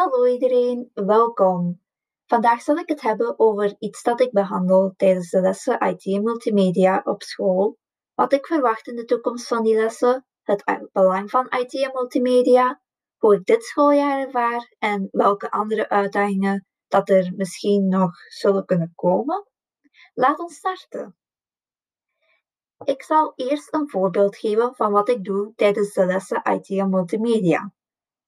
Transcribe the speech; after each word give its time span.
Hallo 0.00 0.26
iedereen, 0.26 0.90
welkom. 0.94 1.80
Vandaag 2.26 2.62
zal 2.62 2.76
ik 2.76 2.88
het 2.88 3.00
hebben 3.00 3.38
over 3.38 3.74
iets 3.78 4.02
dat 4.02 4.20
ik 4.20 4.32
behandel 4.32 4.94
tijdens 4.96 5.30
de 5.30 5.40
lessen 5.40 5.80
IT 5.80 6.04
en 6.04 6.22
multimedia 6.22 7.00
op 7.04 7.22
school, 7.22 7.78
wat 8.14 8.32
ik 8.32 8.46
verwacht 8.46 8.86
in 8.86 8.96
de 8.96 9.04
toekomst 9.04 9.46
van 9.46 9.62
die 9.62 9.76
lessen, 9.76 10.26
het 10.42 10.88
belang 10.92 11.30
van 11.30 11.46
IT 11.50 11.74
en 11.74 11.90
multimedia, 11.92 12.80
hoe 13.16 13.34
ik 13.34 13.44
dit 13.44 13.64
schooljaar 13.64 14.18
ervaar 14.18 14.74
en 14.78 15.08
welke 15.10 15.50
andere 15.50 15.88
uitdagingen 15.88 16.66
dat 16.88 17.08
er 17.08 17.32
misschien 17.36 17.88
nog 17.88 18.10
zullen 18.28 18.64
kunnen 18.64 18.92
komen. 18.94 19.48
Laat 20.14 20.38
ons 20.38 20.54
starten. 20.54 21.16
Ik 22.84 23.02
zal 23.02 23.32
eerst 23.36 23.74
een 23.74 23.90
voorbeeld 23.90 24.36
geven 24.36 24.74
van 24.74 24.92
wat 24.92 25.08
ik 25.08 25.24
doe 25.24 25.52
tijdens 25.56 25.92
de 25.92 26.06
lessen 26.06 26.42
IT 26.44 26.68
en 26.68 26.90
multimedia. 26.90 27.72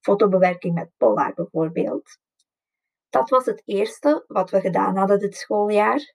Fotobewerking 0.02 0.74
met 0.74 0.90
Polar 0.96 1.34
bijvoorbeeld. 1.34 2.18
Dat 3.08 3.30
was 3.30 3.46
het 3.46 3.62
eerste 3.64 4.24
wat 4.26 4.50
we 4.50 4.60
gedaan 4.60 4.96
hadden 4.96 5.18
dit 5.18 5.36
schooljaar. 5.36 6.14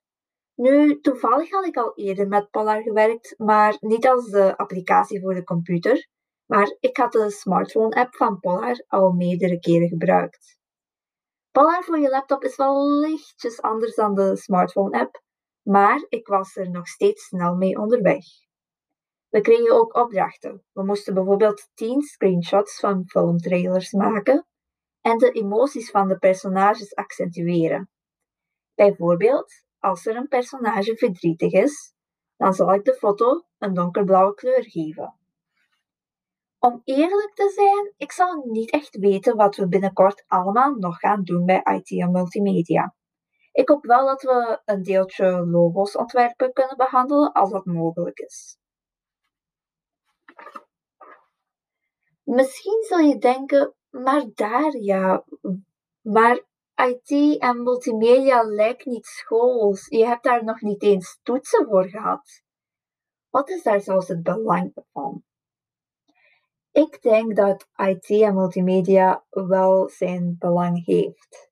Nu, 0.55 1.00
toevallig 1.02 1.52
had 1.52 1.66
ik 1.66 1.78
al 1.78 1.92
eerder 1.95 2.28
met 2.28 2.50
Polar 2.50 2.81
gewerkt, 2.81 3.34
maar 3.38 3.78
niet 3.80 4.08
als 4.08 4.30
de 4.30 4.58
applicatie 4.58 5.22
voor 5.22 5.34
de 5.34 5.44
computer. 5.44 6.08
Maar 6.45 6.76
ik 6.80 6.98
had 6.98 7.12
de 7.12 7.31
smartphone-app 7.31 8.16
van 8.16 8.40
Polar 8.40 8.84
al 8.88 9.12
meerdere 9.12 9.59
keren 9.59 9.88
gebruikt. 9.88 10.58
Polar 11.52 11.84
voor 11.84 12.00
je 12.00 12.09
laptop 12.09 12.44
is 12.44 12.56
wel 12.56 13.00
lichtjes 13.00 13.62
anders 13.62 13.95
dan 13.95 14.16
de 14.16 14.36
smartphone-app, 14.36 15.22
maar 15.62 16.06
ik 16.09 16.28
was 16.28 16.56
er 16.56 16.70
nog 16.70 16.88
steeds 16.88 17.26
snel 17.26 17.56
mee 17.56 17.78
onderweg. 17.80 18.26
We 19.30 19.41
kregen 19.41 19.72
ook 19.72 19.95
opdrachten. 19.95 20.63
We 20.72 20.84
moesten 20.84 21.13
bijvoorbeeld 21.13 21.70
10 21.73 22.02
screenshots 22.02 22.80
van 22.80 23.04
filmtrailers 23.08 23.91
maken 23.91 24.48
en 25.02 25.17
de 25.17 25.31
emoties 25.31 25.91
van 25.91 26.08
de 26.08 26.17
personages 26.17 26.95
accentueren. 26.95 27.90
Bijvoorbeeld, 28.75 29.53
als 29.80 30.05
er 30.05 30.16
een 30.16 30.28
personage 30.28 30.98
verdrietig 30.98 31.52
is, 31.52 31.94
dan 32.38 32.53
zal 32.53 32.73
ik 32.73 32.83
de 32.83 32.94
foto 32.94 33.44
een 33.58 33.73
donkerblauwe 33.73 34.33
kleur 34.33 34.64
geven. 34.64 35.16
Om 36.59 36.81
eerlijk 36.83 37.31
te 37.33 37.50
zijn, 37.50 37.94
ik 37.98 38.11
zal 38.11 38.44
niet 38.45 38.72
echt 38.72 38.98
weten 38.98 39.36
wat 39.36 39.55
we 39.55 39.67
binnenkort 39.67 40.23
allemaal 40.28 40.73
nog 40.73 41.00
gaan 41.00 41.23
doen 41.23 41.45
bij 41.45 41.61
IT 41.64 41.92
en 41.92 42.11
multimedia. 42.11 42.95
Ik 43.52 43.70
hoop 43.70 43.86
wel 43.86 44.05
dat 44.05 44.22
we 44.22 44.61
een 44.66 44.83
deeltje 44.83 45.45
logo's 45.45 45.95
ontwerpen 45.95 46.53
kunnen 46.53 46.78
behandelen 46.78 47.31
als 47.31 47.52
dat 47.52 47.66
mogelijk 47.66 48.20
is. 48.20 48.58
Misschien 52.28 52.83
zul 52.83 52.97
je 52.97 53.17
denken, 53.17 53.73
maar 53.89 54.25
daar 54.33 54.78
ja, 54.78 55.23
maar 56.02 56.44
IT 56.75 57.39
en 57.39 57.64
multimedia 57.64 58.42
lijkt 58.42 58.86
niet 58.86 59.06
schools. 59.06 59.88
Je 59.88 60.06
hebt 60.06 60.23
daar 60.23 60.44
nog 60.44 60.61
niet 60.61 60.83
eens 60.83 61.20
toetsen 61.23 61.66
voor 61.66 61.89
gehad. 61.89 62.44
Wat 63.30 63.50
is 63.50 63.64
daar 63.64 63.81
zelfs 63.81 64.08
het 64.08 64.23
belang 64.23 64.73
van? 64.92 65.23
Ik 66.72 67.02
denk 67.02 67.36
dat 67.36 67.67
IT 67.75 68.09
en 68.09 68.33
multimedia 68.33 69.25
wel 69.30 69.89
zijn 69.89 70.36
belang 70.39 70.86
heeft. 70.86 71.47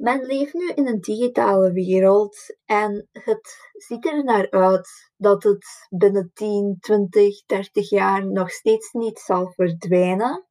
Men 0.00 0.24
leeft 0.24 0.54
nu 0.54 0.68
in 0.68 0.86
een 0.86 1.00
digitale 1.00 1.72
wereld 1.72 2.56
en 2.64 3.08
het 3.12 3.70
ziet 3.72 4.06
er 4.06 4.24
naar 4.24 4.50
uit 4.50 5.12
dat 5.16 5.42
het 5.42 5.66
binnen 5.90 6.30
10, 6.34 6.76
20, 6.80 7.44
30 7.44 7.90
jaar 7.90 8.26
nog 8.26 8.50
steeds 8.50 8.92
niet 8.92 9.18
zal 9.18 9.52
verdwijnen. 9.52 10.46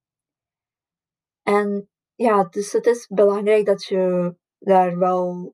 En 1.43 1.89
ja, 2.15 2.43
dus 2.43 2.71
het 2.71 2.85
is 2.85 3.07
belangrijk 3.07 3.65
dat 3.65 3.83
je 3.83 4.35
daar 4.59 4.97
wel 4.97 5.53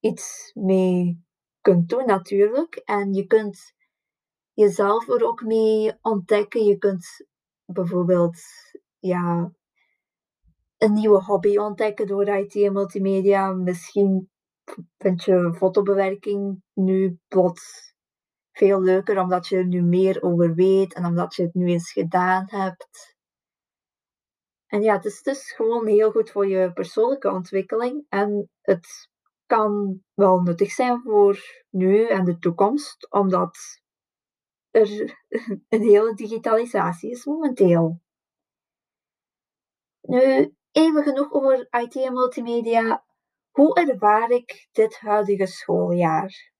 iets 0.00 0.50
mee 0.54 1.24
kunt 1.60 1.88
doen 1.88 2.06
natuurlijk. 2.06 2.74
En 2.74 3.12
je 3.12 3.26
kunt 3.26 3.74
jezelf 4.52 5.08
er 5.08 5.26
ook 5.26 5.42
mee 5.42 5.92
ontdekken. 6.02 6.64
Je 6.64 6.78
kunt 6.78 7.26
bijvoorbeeld 7.64 8.38
ja, 8.98 9.52
een 10.82 10.92
nieuwe 10.92 11.22
hobby 11.22 11.56
ontdekken 11.56 12.06
door 12.06 12.28
IT 12.28 12.54
en 12.54 12.72
multimedia. 12.72 13.52
Misschien 13.52 14.30
vind 14.98 15.24
je 15.24 15.54
fotobewerking 15.54 16.62
nu 16.72 17.18
plots 17.28 17.94
veel 18.52 18.80
leuker 18.80 19.18
omdat 19.18 19.46
je 19.46 19.56
er 19.56 19.66
nu 19.66 19.82
meer 19.82 20.22
over 20.22 20.54
weet 20.54 20.94
en 20.94 21.04
omdat 21.04 21.34
je 21.34 21.42
het 21.42 21.54
nu 21.54 21.66
eens 21.66 21.92
gedaan 21.92 22.44
hebt. 22.48 23.16
En 24.66 24.82
ja, 24.82 24.94
het 24.94 25.04
is 25.04 25.22
dus 25.22 25.52
gewoon 25.52 25.86
heel 25.86 26.10
goed 26.10 26.30
voor 26.30 26.46
je 26.46 26.72
persoonlijke 26.72 27.30
ontwikkeling 27.30 28.06
en 28.08 28.50
het 28.60 29.10
kan 29.46 30.02
wel 30.14 30.40
nuttig 30.40 30.70
zijn 30.70 31.00
voor 31.02 31.38
nu 31.70 32.06
en 32.06 32.24
de 32.24 32.38
toekomst, 32.38 33.10
omdat 33.10 33.58
er 34.70 34.88
een 35.68 35.82
hele 35.82 36.14
digitalisatie 36.14 37.10
is 37.10 37.24
momenteel. 37.24 38.00
Nu, 40.00 40.54
Even 40.72 41.02
genoeg 41.02 41.32
over 41.32 41.66
IT 41.70 41.96
en 41.96 42.12
multimedia. 42.12 43.04
Hoe 43.50 43.74
ervaar 43.74 44.30
ik 44.30 44.68
dit 44.72 44.98
huidige 44.98 45.46
schooljaar? 45.46 46.52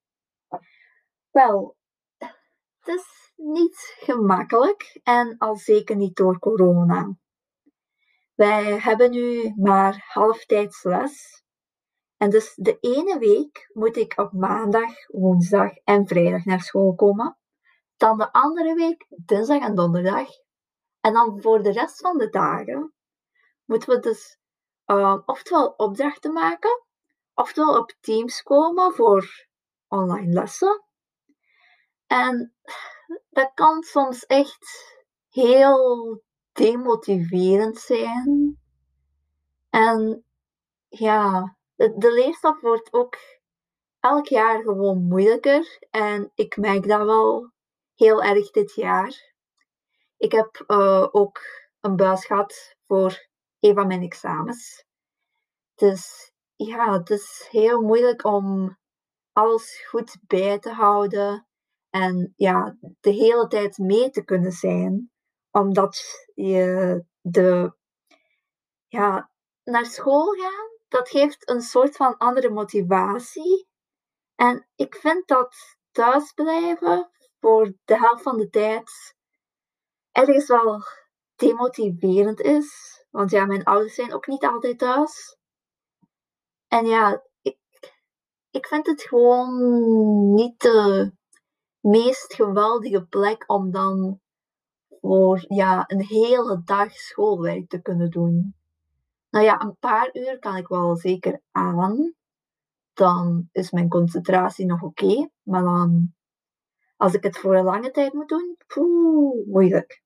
Wel, 1.31 1.77
het 2.19 2.95
is 2.95 3.33
niet 3.37 3.95
gemakkelijk 3.99 5.01
en 5.03 5.39
al 5.39 5.57
zeker 5.57 5.97
niet 5.97 6.17
door 6.17 6.39
corona. 6.39 7.17
Wij 8.35 8.79
hebben 8.79 9.11
nu 9.11 9.55
maar 9.57 10.05
halftijds 10.09 10.83
les. 10.83 11.45
En 12.17 12.31
dus 12.31 12.55
de 12.55 12.79
ene 12.81 13.19
week 13.19 13.71
moet 13.73 13.97
ik 13.97 14.19
op 14.19 14.33
maandag, 14.33 15.07
woensdag 15.09 15.73
en 15.85 16.07
vrijdag 16.07 16.45
naar 16.45 16.61
school 16.61 16.95
komen. 16.95 17.39
Dan 17.97 18.19
de 18.19 18.33
andere 18.33 18.75
week 18.75 19.07
dinsdag 19.09 19.61
en 19.61 19.75
donderdag. 19.75 20.29
En 21.01 21.13
dan 21.13 21.41
voor 21.41 21.63
de 21.63 21.73
rest 21.73 22.01
van 22.01 22.19
de 22.19 22.29
dagen 22.29 22.95
moeten 23.73 23.95
we 23.95 24.01
dus 24.01 24.39
uh, 24.87 25.19
oftewel 25.27 25.75
opdrachten 25.77 26.33
maken, 26.33 26.83
oftewel 27.35 27.79
op 27.79 27.93
Teams 28.01 28.43
komen 28.43 28.93
voor 28.93 29.47
online 29.89 30.33
lessen. 30.33 30.85
En 32.07 32.55
dat 33.31 33.51
kan 33.55 33.83
soms 33.83 34.27
echt 34.27 34.95
heel 35.29 36.23
demotiverend 36.53 37.79
zijn. 37.79 38.61
En 39.71 40.25
ja, 40.89 41.57
de, 41.75 41.97
de 41.97 42.13
leerstof 42.13 42.61
wordt 42.61 42.93
ook 42.93 43.19
elk 44.01 44.27
jaar 44.27 44.63
gewoon 44.63 45.03
moeilijker. 45.03 45.87
En 45.91 46.33
ik 46.35 46.57
merk 46.57 46.89
dat 46.89 47.05
wel 47.05 47.53
heel 47.95 48.23
erg 48.23 48.51
dit 48.51 48.75
jaar. 48.75 49.33
Ik 50.17 50.33
heb 50.33 50.65
uh, 50.67 51.09
ook 51.11 51.41
een 51.81 51.97
buis 51.97 52.27
gehad 52.27 52.77
voor 52.87 53.31
een 53.63 53.75
van 53.75 53.87
mijn 53.87 54.03
examens. 54.03 54.85
Dus 55.75 56.33
ja, 56.57 56.93
het 56.93 57.11
is 57.11 57.49
heel 57.51 57.81
moeilijk 57.81 58.25
om 58.25 58.79
alles 59.33 59.87
goed 59.87 60.17
bij 60.27 60.59
te 60.59 60.71
houden 60.71 61.47
en 61.91 62.33
ja, 62.37 62.77
de 63.01 63.11
hele 63.11 63.47
tijd 63.47 63.79
mee 63.79 64.11
te 64.11 64.25
kunnen 64.25 64.53
zijn, 64.53 65.11
omdat 65.51 66.27
je 66.35 67.05
de, 67.21 67.77
ja, 68.87 69.31
naar 69.65 69.87
school 69.87 70.33
gaan, 70.33 70.71
dat 70.89 71.09
geeft 71.09 71.49
een 71.49 71.63
soort 71.63 71.97
van 71.97 72.17
andere 72.17 72.51
motivatie. 72.51 73.69
En 74.35 74.69
ik 74.75 74.95
vind 74.95 75.29
dat 75.29 75.57
thuisblijven 75.91 77.11
voor 77.41 77.75
de 77.85 77.99
helft 77.99 78.23
van 78.23 78.37
de 78.37 78.49
tijd 78.49 79.15
ergens 80.13 80.47
wel 80.47 80.83
demotiverend 81.37 82.41
is. 82.41 82.92
Want 83.13 83.31
ja, 83.31 83.45
mijn 83.45 83.65
ouders 83.65 83.95
zijn 83.95 84.15
ook 84.15 84.27
niet 84.27 84.45
altijd 84.45 84.79
thuis. 84.79 85.37
En 86.69 86.87
ja, 86.87 87.23
ik, 87.43 87.59
ik 88.51 88.67
vind 88.67 88.87
het 88.87 89.03
gewoon 89.03 89.55
niet 90.35 90.61
de 90.61 91.13
meest 91.81 92.35
geweldige 92.35 93.07
plek 93.07 93.45
om 93.47 93.71
dan 93.71 94.21
voor 95.01 95.45
ja, 95.49 95.85
een 95.87 96.05
hele 96.05 96.63
dag 96.65 96.93
schoolwerk 96.93 97.69
te 97.69 97.83
kunnen 97.83 98.11
doen. 98.11 98.55
Nou 99.31 99.45
ja, 99.45 99.61
een 99.61 99.77
paar 99.79 100.11
uur 100.13 100.39
kan 100.39 100.57
ik 100.57 100.69
wel 100.69 100.97
zeker 100.97 101.41
aan. 101.51 102.15
Dan 102.93 103.49
is 103.53 103.71
mijn 103.71 103.89
concentratie 103.89 104.67
nog 104.67 104.83
oké. 104.83 105.29
maar 105.43 105.63
dan, 105.63 106.15
als 106.97 107.15
ik 107.15 107.23
het 107.23 107.39
voor 107.39 107.57
een 107.57 107.65
lange 107.65 107.91
tijd 107.91 108.13
moet 108.13 108.29
doen, 108.29 108.57
poeh, 108.67 109.47
moeilijk. 109.47 110.03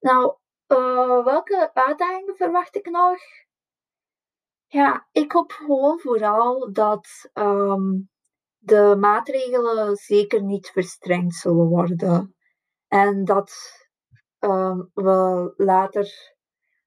Nou, 0.00 0.36
uh, 0.74 1.24
welke 1.24 1.70
uitdagingen 1.74 2.36
verwacht 2.36 2.76
ik 2.76 2.90
nog? 2.90 3.18
Ja, 4.66 5.08
ik 5.12 5.32
hoop 5.32 5.52
gewoon 5.52 5.98
vooral 5.98 6.72
dat 6.72 7.30
ehm, 7.32 8.00
de 8.58 8.96
maatregelen 8.98 9.96
zeker 9.96 10.42
niet 10.42 10.68
verstrengd 10.68 11.34
zullen 11.34 11.68
worden. 11.68 12.34
En 12.88 13.24
dat 13.24 13.52
um, 14.38 14.90
we 14.94 15.52
later 15.56 16.34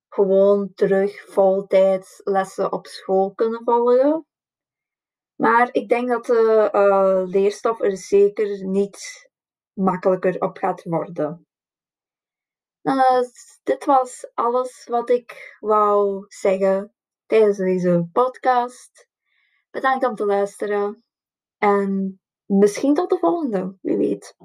gewoon 0.09 0.71
terug 0.73 1.25
voltijds 1.25 2.21
lessen 2.23 2.71
op 2.71 2.87
school 2.87 3.33
kunnen 3.33 3.63
volgen. 3.63 4.25
Maar 5.35 5.69
ik 5.71 5.89
denk 5.89 6.09
dat 6.09 6.25
de 6.25 6.69
uh, 6.73 7.29
leerstof 7.31 7.81
er 7.81 7.97
zeker 7.97 8.65
niet 8.65 9.29
makkelijker 9.73 10.41
op 10.41 10.57
gaat 10.57 10.83
worden. 10.83 11.46
Uh, 12.87 13.21
dit 13.63 13.85
was 13.85 14.31
alles 14.33 14.85
wat 14.89 15.09
ik 15.09 15.57
wou 15.59 16.25
zeggen 16.27 16.93
tijdens 17.25 17.57
deze 17.57 18.09
podcast. 18.11 19.07
Bedankt 19.69 20.05
om 20.05 20.15
te 20.15 20.25
luisteren. 20.25 21.03
En 21.57 22.21
misschien 22.45 22.93
tot 22.93 23.09
de 23.09 23.17
volgende, 23.17 23.77
wie 23.81 23.97
weet. 23.97 24.35